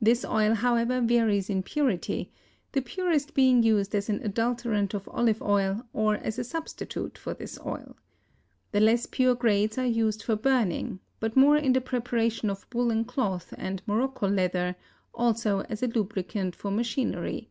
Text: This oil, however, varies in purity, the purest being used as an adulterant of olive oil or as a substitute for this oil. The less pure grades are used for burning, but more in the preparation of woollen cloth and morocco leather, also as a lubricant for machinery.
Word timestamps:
This 0.00 0.24
oil, 0.24 0.54
however, 0.54 1.00
varies 1.00 1.50
in 1.50 1.64
purity, 1.64 2.30
the 2.70 2.80
purest 2.80 3.34
being 3.34 3.64
used 3.64 3.92
as 3.96 4.08
an 4.08 4.20
adulterant 4.22 4.94
of 4.94 5.08
olive 5.08 5.42
oil 5.42 5.84
or 5.92 6.14
as 6.14 6.38
a 6.38 6.44
substitute 6.44 7.18
for 7.18 7.34
this 7.34 7.58
oil. 7.66 7.96
The 8.70 8.78
less 8.78 9.06
pure 9.06 9.34
grades 9.34 9.76
are 9.76 9.84
used 9.84 10.22
for 10.22 10.36
burning, 10.36 11.00
but 11.18 11.36
more 11.36 11.56
in 11.56 11.72
the 11.72 11.80
preparation 11.80 12.50
of 12.50 12.68
woollen 12.72 13.04
cloth 13.04 13.52
and 13.58 13.82
morocco 13.84 14.28
leather, 14.28 14.76
also 15.12 15.62
as 15.62 15.82
a 15.82 15.88
lubricant 15.88 16.54
for 16.54 16.70
machinery. 16.70 17.50